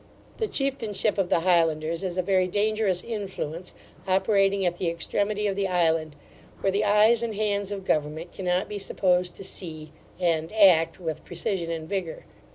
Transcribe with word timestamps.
The 0.37 0.47
chieftainship 0.47 1.19
of 1.19 1.29
the 1.29 1.41
Highlanders 1.41 2.03
is 2.03 2.17
a 2.17 2.23
very 2.23 2.47
dangerous 2.47 3.03
influence 3.03 3.75
operating 4.07 4.65
at 4.65 4.77
the 4.77 4.89
extremity 4.89 5.45
of 5.45 5.55
the 5.55 5.67
island, 5.67 6.15
where 6.61 6.71
the 6.71 6.83
eyes 6.83 7.21
and 7.21 7.35
hands 7.35 7.71
of 7.71 7.85
government 7.85 8.33
cannot 8.33 8.67
be 8.67 8.79
supposed 8.79 9.35
to 9.35 9.43
see 9.43 9.91
[and] 10.19 10.51
act 10.53 10.99
with 10.99 11.23
precision 11.23 11.69
and 11.69 11.87
vigour. 11.87 12.25